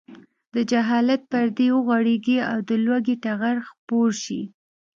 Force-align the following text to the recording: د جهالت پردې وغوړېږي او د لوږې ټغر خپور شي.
د 0.53 0.55
جهالت 0.71 1.21
پردې 1.31 1.67
وغوړېږي 1.71 2.37
او 2.51 2.57
د 2.69 2.71
لوږې 2.85 3.15
ټغر 3.23 3.55
خپور 3.69 4.09
شي. 4.23 4.41